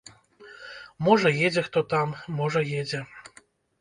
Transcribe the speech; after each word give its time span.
Можа, 1.07 1.31
едзе 1.49 1.65
хто 1.67 1.79
там, 1.91 2.15
можа, 2.41 2.65
едзе. 2.83 3.03